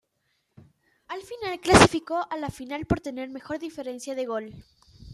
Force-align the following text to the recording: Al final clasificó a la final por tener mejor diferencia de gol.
Al 1.09 1.21
final 1.21 1.59
clasificó 1.59 2.25
a 2.27 2.35
la 2.37 2.49
final 2.49 2.87
por 2.87 3.01
tener 3.01 3.29
mejor 3.29 3.59
diferencia 3.59 4.15
de 4.15 4.25
gol. 4.25 4.51